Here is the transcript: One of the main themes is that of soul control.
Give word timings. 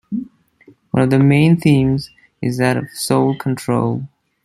One 0.89 1.03
of 1.03 1.11
the 1.11 1.19
main 1.19 1.57
themes 1.57 2.09
is 2.41 2.57
that 2.57 2.75
of 2.75 2.89
soul 2.89 3.37
control. 3.37 4.07